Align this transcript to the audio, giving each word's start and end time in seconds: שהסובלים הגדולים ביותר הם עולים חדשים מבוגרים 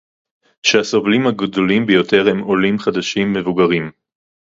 שהסובלים 0.63 1.27
הגדולים 1.27 1.85
ביותר 1.85 2.25
הם 2.29 2.39
עולים 2.39 2.79
חדשים 2.79 3.33
מבוגרים 3.33 3.91